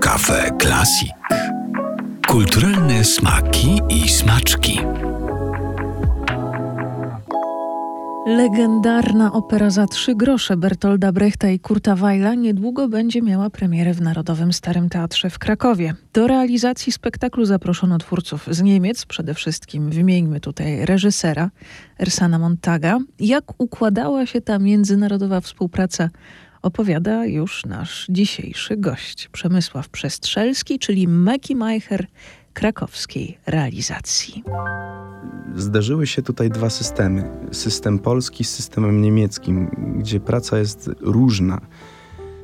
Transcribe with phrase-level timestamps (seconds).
[0.00, 1.12] Kafe Klasik.
[2.28, 4.80] Kulturalne smaki i smaczki.
[8.26, 14.00] Legendarna opera za trzy grosze Bertolda Brechta i Kurta Weila niedługo będzie miała premierę w
[14.00, 15.94] Narodowym Starym Teatrze w Krakowie.
[16.12, 21.50] Do realizacji spektaklu zaproszono twórców z Niemiec, przede wszystkim wymieńmy tutaj reżysera
[22.00, 22.98] Ersana Montaga.
[23.18, 26.10] Jak układała się ta międzynarodowa współpraca
[26.66, 32.06] opowiada już nasz dzisiejszy gość, Przemysław Przestrzelski, czyli Meki Majcher
[32.52, 34.42] krakowskiej realizacji.
[35.56, 37.30] Zdarzyły się tutaj dwa systemy.
[37.52, 41.60] System polski z systemem niemieckim, gdzie praca jest różna.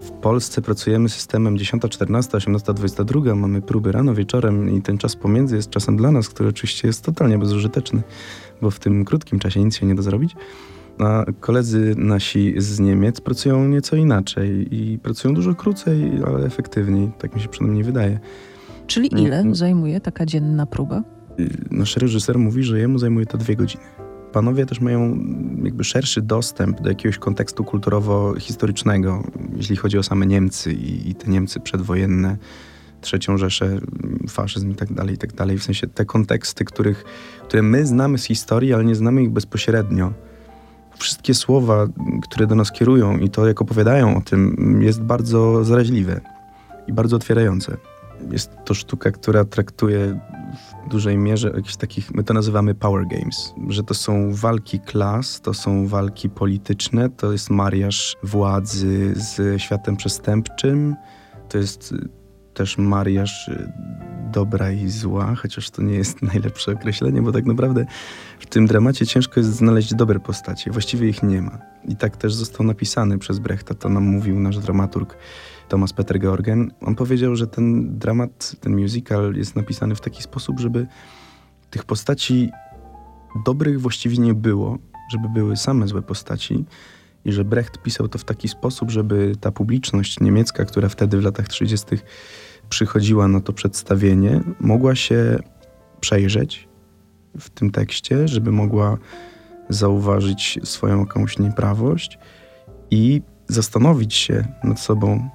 [0.00, 5.70] W Polsce pracujemy systemem 10.14, 18.22, mamy próby rano, wieczorem i ten czas pomiędzy jest
[5.70, 8.02] czasem dla nas, który oczywiście jest totalnie bezużyteczny,
[8.62, 10.36] bo w tym krótkim czasie nic się nie da zrobić.
[10.98, 17.34] A koledzy nasi z Niemiec pracują nieco inaczej i pracują dużo krócej, ale efektywniej, tak
[17.34, 18.20] mi się przynajmniej wydaje.
[18.86, 19.54] Czyli mm, ile mm.
[19.54, 21.02] zajmuje taka dzienna próba?
[21.70, 23.84] Nasz reżyser mówi, że jemu zajmuje to dwie godziny.
[24.32, 25.18] Panowie też mają
[25.62, 29.24] jakby szerszy dostęp do jakiegoś kontekstu kulturowo-historycznego,
[29.56, 32.36] jeśli chodzi o same Niemcy i, i te Niemcy przedwojenne,
[33.00, 33.78] trzecią Rzeszę,
[34.28, 35.58] faszyzm i tak dalej, i tak dalej.
[35.58, 37.04] W sensie te konteksty, których,
[37.44, 40.12] które my znamy z historii, ale nie znamy ich bezpośrednio.
[40.98, 41.86] Wszystkie słowa,
[42.22, 46.20] które do nas kierują i to, jak opowiadają o tym, jest bardzo zaraźliwe
[46.86, 47.76] i bardzo otwierające.
[48.30, 50.20] Jest to sztuka, która traktuje
[50.86, 55.40] w dużej mierze jakichś takich, my to nazywamy power games, że to są walki klas,
[55.40, 60.96] to są walki polityczne, to jest mariaż władzy z światem przestępczym,
[61.48, 61.94] to jest
[62.56, 63.50] też mariaż
[64.32, 67.86] dobra i zła, chociaż to nie jest najlepsze określenie, bo tak naprawdę
[68.40, 70.70] w tym dramacie ciężko jest znaleźć dobre postacie.
[70.70, 71.58] Właściwie ich nie ma.
[71.88, 75.16] I tak też został napisany przez Brechta, to nam mówił nasz dramaturg
[75.68, 76.70] Thomas Peter Georgen.
[76.80, 80.86] On powiedział, że ten dramat, ten musical jest napisany w taki sposób, żeby
[81.70, 82.50] tych postaci
[83.44, 84.78] dobrych właściwie nie było,
[85.12, 86.64] żeby były same złe postaci
[87.24, 91.24] i że Brecht pisał to w taki sposób, żeby ta publiczność niemiecka, która wtedy w
[91.24, 91.86] latach 30.
[92.68, 95.38] przychodziła na to przedstawienie, mogła się
[96.00, 96.68] przejrzeć
[97.38, 98.98] w tym tekście, żeby mogła
[99.68, 102.18] zauważyć swoją jakąś nieprawość
[102.90, 105.30] i zastanowić się nad sobą,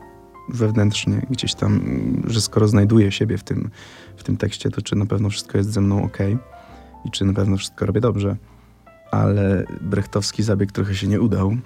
[0.50, 1.82] wewnętrznie gdzieś tam,
[2.28, 3.70] że skoro znajduję siebie w tym,
[4.18, 6.18] w tym tekście, to czy na pewno wszystko jest ze mną ok
[7.06, 8.36] i czy na pewno wszystko robię dobrze.
[9.12, 11.58] Ale brechtowski zabieg trochę się nie udał,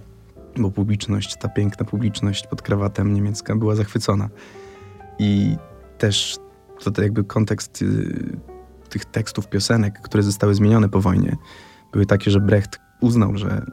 [0.57, 4.29] bo publiczność, ta piękna publiczność pod krawatem niemiecka była zachwycona.
[5.19, 5.57] I
[5.97, 6.37] też
[6.93, 8.37] to, jakby kontekst y,
[8.89, 11.35] tych tekstów piosenek, które zostały zmienione po wojnie,
[11.91, 13.65] były takie, że Brecht uznał, że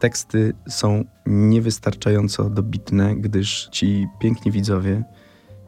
[0.00, 5.04] teksty są niewystarczająco dobitne, gdyż ci piękni widzowie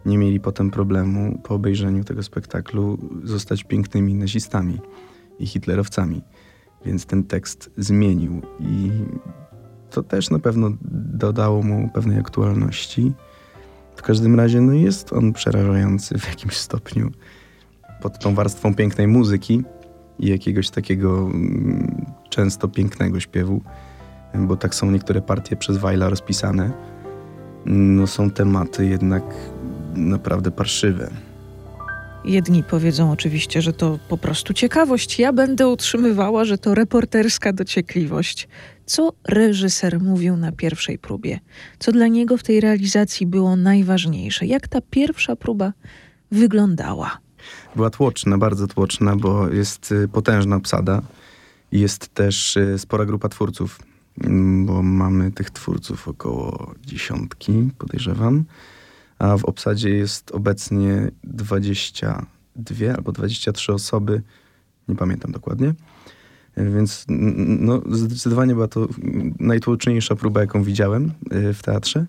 [0.07, 4.81] nie mieli potem problemu po obejrzeniu tego spektaklu zostać pięknymi nazistami
[5.39, 6.23] i hitlerowcami.
[6.85, 8.91] Więc ten tekst zmienił i
[9.91, 10.71] to też na pewno
[11.15, 13.13] dodało mu pewnej aktualności.
[13.99, 17.11] W każdym razie no jest on przerażający w jakimś stopniu
[18.03, 19.63] pod tą warstwą pięknej muzyki
[20.19, 23.61] i jakiegoś takiego mm, często pięknego śpiewu
[24.35, 26.71] bo tak są niektóre partie przez Weila rozpisane,
[27.67, 29.25] no są tematy jednak
[29.95, 31.11] naprawdę parszywe.
[32.25, 35.19] Jedni powiedzą oczywiście, że to po prostu ciekawość.
[35.19, 38.49] Ja będę utrzymywała, że to reporterska dociekliwość.
[38.87, 41.41] Co reżyser mówił na pierwszej próbie?
[41.79, 44.47] Co dla niego w tej realizacji było najważniejsze?
[44.47, 45.73] Jak ta pierwsza próba
[46.31, 47.19] wyglądała?
[47.77, 51.03] Była tłoczna, bardzo tłoczna, bo jest y, potężna obsada
[51.73, 53.79] i jest też y, spora grupa twórców.
[54.25, 58.45] Mm, bo mamy tych twórców około dziesiątki, podejrzewam,
[59.19, 64.23] a w obsadzie jest obecnie 22 albo 23 osoby,
[64.89, 65.75] nie pamiętam dokładnie.
[66.57, 68.89] Więc no, zdecydowanie była to
[69.41, 72.07] najtłoczniejsza próba, jaką widziałem y, w teatrze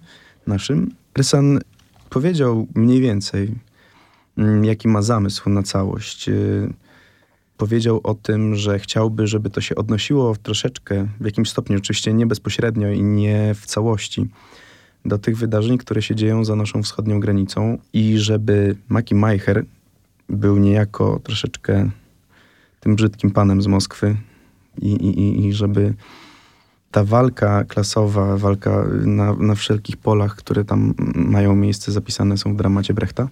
[0.47, 0.91] naszym.
[1.15, 1.59] Rysan
[2.09, 3.55] powiedział mniej więcej,
[4.37, 6.29] mm, jaki ma zamysł na całość.
[6.29, 6.73] Y,
[7.57, 12.25] powiedział o tym, że chciałby, żeby to się odnosiło troszeczkę, w jakimś stopniu, oczywiście nie
[12.25, 14.27] bezpośrednio i nie w całości,
[15.05, 19.65] do tych wydarzeń, które się dzieją za naszą wschodnią granicą i żeby Maki Majcher
[20.29, 21.89] był niejako troszeczkę
[22.79, 24.15] tym brzydkim panem z Moskwy
[24.81, 25.93] i, i, i żeby
[26.91, 32.57] ta walka klasowa, walka na, na wszelkich polach, które tam mają miejsce, zapisane są w
[32.57, 33.29] dramacie Brechta,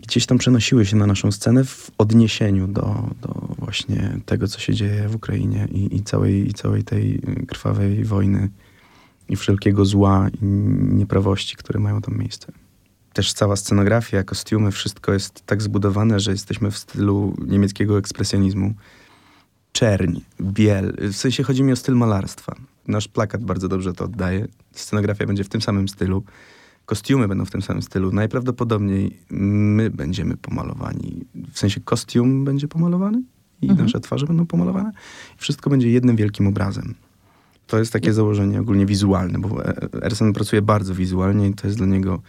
[0.00, 4.74] gdzieś tam przenosiły się na naszą scenę w odniesieniu do, do właśnie tego, co się
[4.74, 8.48] dzieje w Ukrainie i, i, całej, i całej tej krwawej wojny
[9.28, 10.44] i wszelkiego zła i
[10.94, 12.52] nieprawości, które mają tam miejsce.
[13.12, 18.74] Też cała scenografia, kostiumy, wszystko jest tak zbudowane, że jesteśmy w stylu niemieckiego ekspresjonizmu.
[19.72, 22.54] Czerń, biel, w sensie chodzi mi o styl malarstwa.
[22.88, 24.48] Nasz plakat bardzo dobrze to oddaje.
[24.72, 26.24] Scenografia będzie w tym samym stylu.
[26.86, 28.12] Kostiumy będą w tym samym stylu.
[28.12, 31.24] Najprawdopodobniej my będziemy pomalowani.
[31.52, 33.22] W sensie kostium będzie pomalowany
[33.62, 33.86] i mhm.
[33.86, 34.92] nasze twarze będą pomalowane.
[35.36, 36.94] Wszystko będzie jednym wielkim obrazem.
[37.68, 39.64] To jest takie założenie ogólnie wizualne, bo
[40.02, 42.22] Ersen pracuje bardzo wizualnie i to jest dla niego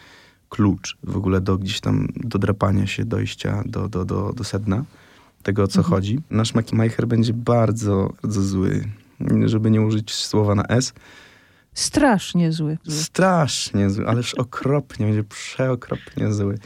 [0.50, 4.83] klucz w ogóle do gdzieś tam do drapania się, dojścia do, do, do, do sedna
[5.44, 5.95] tego, o co mhm.
[5.95, 6.19] chodzi.
[6.30, 8.86] Nasz Makimacher będzie bardzo, bardzo zły,
[9.45, 10.94] żeby nie użyć słowa na S.
[11.74, 12.77] Strasznie zły.
[12.89, 16.57] Strasznie zły, ależ okropnie, będzie przeokropnie zły.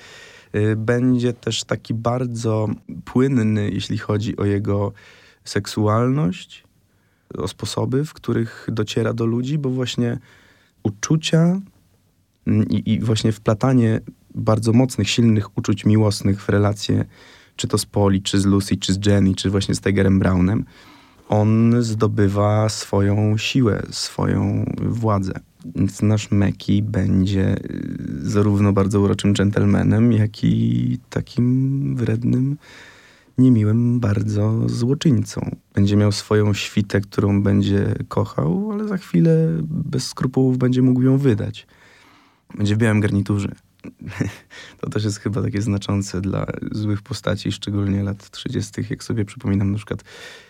[0.55, 2.67] Y, będzie też taki bardzo
[3.05, 4.91] płynny, jeśli chodzi o jego
[5.43, 6.62] seksualność,
[7.37, 10.19] o sposoby, w których dociera do ludzi, bo właśnie
[10.83, 11.59] uczucia
[12.47, 13.99] mm, i, i właśnie wplatanie
[14.35, 17.05] bardzo mocnych, silnych uczuć miłosnych w relacje,
[17.55, 20.65] czy to z Poli, czy z Lucy, czy z Jenny, czy właśnie z Tigerem Brownem,
[21.29, 25.33] on zdobywa swoją siłę, swoją władzę.
[25.75, 32.57] Więc nasz Meki będzie y, zarówno bardzo uroczym dżentelmenem, jak i takim wrednym,
[33.37, 35.55] niemiłym bardzo złoczyńcą.
[35.73, 41.17] Będzie miał swoją świtę, którą będzie kochał, ale za chwilę bez skrupułów będzie mógł ją
[41.17, 41.67] wydać.
[42.57, 43.55] Będzie w białym garniturze.
[44.81, 49.71] To też jest chyba takie znaczące dla złych postaci, szczególnie lat 30., jak sobie przypominam
[49.71, 50.03] na przykład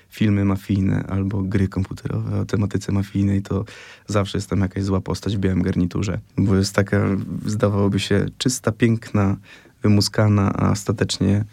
[0.09, 3.65] filmy mafijne albo gry komputerowe o tematyce mafijnej, to
[4.07, 7.07] zawsze jest tam jakaś zła postać w białym garniturze, bo jest taka,
[7.45, 9.38] zdawałoby się, czysta, piękna,
[9.83, 11.45] wymuskana, a ostatecznie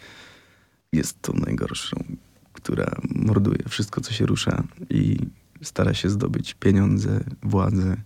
[0.93, 2.05] jest tą najgorszą,
[2.53, 5.17] która morduje wszystko, co się rusza i
[5.63, 7.97] stara się zdobyć pieniądze, władzę,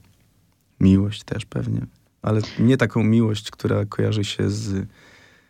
[0.81, 1.87] miłość też pewnie.
[2.23, 4.87] Ale nie taką miłość, która kojarzy się z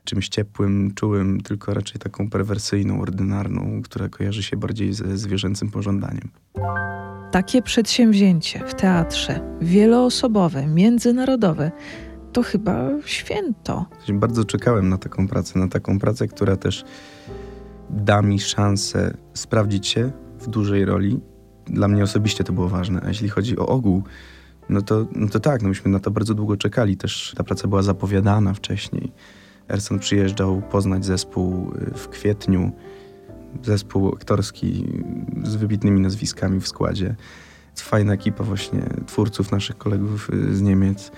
[0.04, 6.28] czymś ciepłym, czułym, tylko raczej taką perwersyjną, ordynarną, która kojarzy się bardziej ze zwierzęcym pożądaniem.
[7.30, 11.72] Takie przedsięwzięcie w teatrze, wieloosobowe, międzynarodowe,
[12.34, 13.86] to chyba święto.
[14.08, 16.84] Bardzo czekałem na taką pracę, na taką pracę, która też
[17.90, 21.20] da mi szansę sprawdzić się w dużej roli.
[21.66, 23.00] Dla mnie osobiście to było ważne.
[23.04, 24.02] A jeśli chodzi o ogół,
[24.68, 26.96] no to, no to tak, no myśmy na to bardzo długo czekali.
[26.96, 29.12] Też ta praca była zapowiadana wcześniej.
[29.68, 32.72] Erson przyjeżdżał poznać zespół y, w kwietniu.
[33.62, 34.86] Zespół aktorski
[35.44, 37.16] z wybitnymi nazwiskami w składzie.
[37.76, 41.12] Fajna ekipa właśnie twórców, naszych kolegów y, z Niemiec.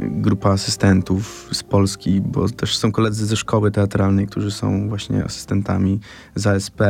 [0.00, 6.00] Grupa asystentów z Polski, bo też są koledzy ze szkoły teatralnej, którzy są właśnie asystentami
[6.34, 6.80] z ASP.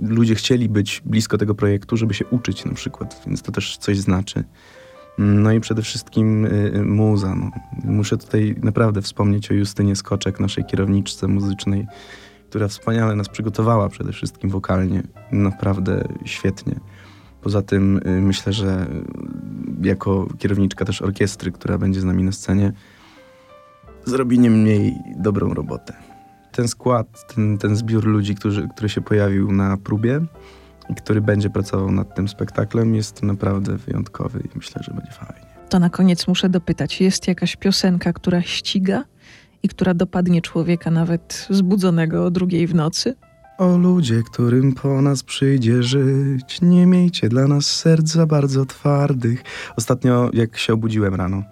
[0.00, 3.98] Ludzie chcieli być blisko tego projektu, żeby się uczyć na przykład, więc to też coś
[3.98, 4.44] znaczy.
[5.18, 7.34] No i przede wszystkim y, y, muza.
[7.34, 7.50] No.
[7.84, 11.86] Muszę tutaj naprawdę wspomnieć o Justynie Skoczek, naszej kierowniczce muzycznej,
[12.50, 15.02] która wspaniale nas przygotowała przede wszystkim wokalnie.
[15.32, 16.80] Naprawdę świetnie.
[17.42, 18.86] Poza tym y, myślę, że
[19.82, 22.72] jako kierowniczka też orkiestry, która będzie z nami na scenie,
[24.04, 25.94] zrobi nie mniej dobrą robotę.
[26.52, 30.20] Ten skład, ten, ten zbiór ludzi, który, który się pojawił na próbie,
[30.90, 35.46] i który będzie pracował nad tym spektaklem, jest naprawdę wyjątkowy i myślę, że będzie fajnie.
[35.68, 39.04] To na koniec muszę dopytać, jest jakaś piosenka, która ściga
[39.62, 43.14] i która dopadnie człowieka nawet zbudzonego o drugiej w nocy?
[43.58, 49.42] O ludzie, którym po nas przyjdzie żyć, nie miejcie dla nas serc za bardzo twardych.
[49.76, 51.42] Ostatnio, jak się obudziłem rano,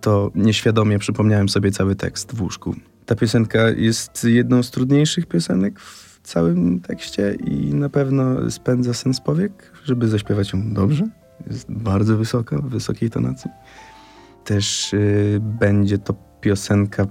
[0.00, 2.74] to nieświadomie przypomniałem sobie cały tekst w łóżku.
[3.06, 9.20] Ta piosenka jest jedną z trudniejszych piosenek w całym tekście i na pewno spędza sens
[9.20, 11.08] powiek, żeby zaśpiewać ją dobrze.
[11.50, 13.50] Jest bardzo wysoka, w wysokiej tonacji.
[14.44, 17.06] Też y, będzie to piosenka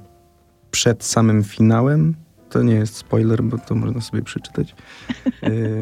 [0.71, 2.15] przed samym finałem.
[2.51, 4.75] To nie jest spoiler, bo to można sobie przeczytać.
[5.43, 5.81] Y,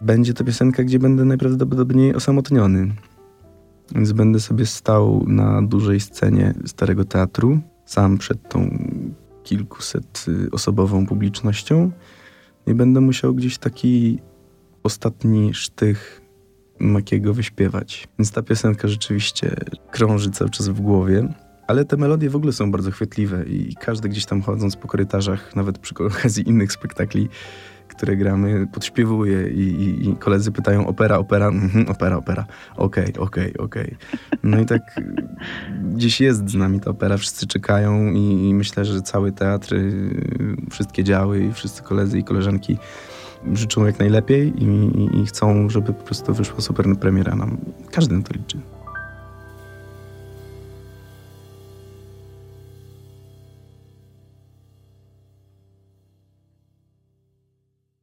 [0.00, 2.92] będzie to piosenka, gdzie będę najprawdopodobniej osamotniony.
[3.94, 8.78] Więc będę sobie stał na dużej scenie Starego Teatru, sam przed tą
[9.44, 11.90] kilkuset osobową publicznością
[12.66, 14.18] i będę musiał gdzieś taki
[14.82, 16.22] ostatni sztych
[16.80, 18.08] Makiego wyśpiewać.
[18.18, 19.56] Więc ta piosenka rzeczywiście
[19.90, 21.34] krąży cały czas w głowie.
[21.68, 25.56] Ale te melodie w ogóle są bardzo chwytliwe i każdy gdzieś tam chodząc po korytarzach,
[25.56, 27.28] nawet przy okazji innych spektakli,
[27.88, 32.46] które gramy, podśpiewuje i, i, i koledzy pytają opera, opera, mhm, opera, opera,
[32.76, 33.96] okej, okay, okej, okay, okej.
[33.96, 34.38] Okay.
[34.42, 34.82] No i tak
[35.94, 40.56] gdzieś jest z nami ta opera, wszyscy czekają i, i myślę, że cały teatr, y,
[40.70, 42.78] wszystkie działy i wszyscy koledzy i koleżanki
[43.52, 47.58] życzą jak najlepiej i, i, chcą, żeby po prostu wyszła super premiera nam.
[47.92, 48.77] Każdy na to liczy.